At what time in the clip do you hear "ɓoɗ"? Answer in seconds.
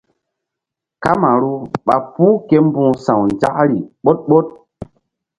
4.03-4.17, 4.29-4.47